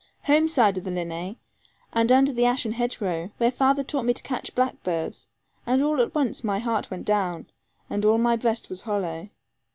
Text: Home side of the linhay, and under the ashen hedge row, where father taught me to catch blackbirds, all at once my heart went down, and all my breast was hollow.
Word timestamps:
Home 0.23 0.47
side 0.47 0.79
of 0.79 0.83
the 0.83 0.89
linhay, 0.89 1.35
and 1.93 2.11
under 2.11 2.33
the 2.33 2.43
ashen 2.43 2.71
hedge 2.71 2.99
row, 2.99 3.29
where 3.37 3.51
father 3.51 3.83
taught 3.83 4.03
me 4.05 4.15
to 4.15 4.23
catch 4.23 4.55
blackbirds, 4.55 5.27
all 5.67 6.01
at 6.01 6.15
once 6.15 6.43
my 6.43 6.57
heart 6.57 6.89
went 6.89 7.05
down, 7.05 7.45
and 7.87 8.03
all 8.03 8.17
my 8.17 8.35
breast 8.35 8.67
was 8.67 8.81
hollow. 8.81 9.29